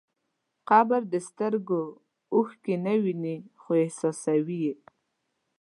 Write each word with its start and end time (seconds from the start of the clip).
قبر 0.69 1.01
د 1.13 1.15
سترګو 1.27 1.83
اوښکې 2.33 2.75
نه 2.85 2.93
ویني، 3.03 3.37
خو 3.61 3.71
احساسوي. 3.83 4.67